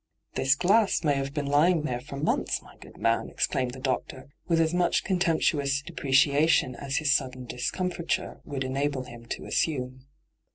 [0.33, 4.29] 'This glass may have been lying there for months, my good man,' exclaimed the doctor,
[4.47, 10.07] with as much contemptuous depreciation as his sudden discomfiture would enable him to assume.